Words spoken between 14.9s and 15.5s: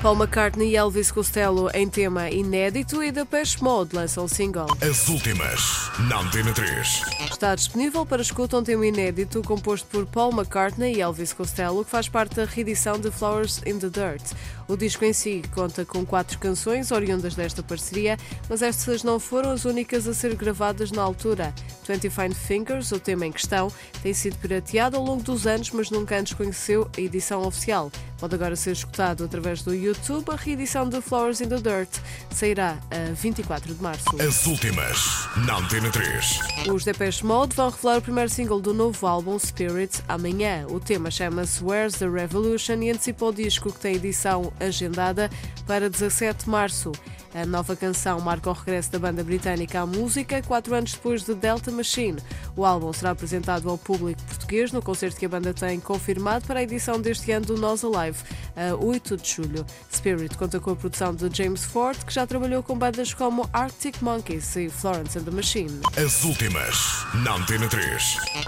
em si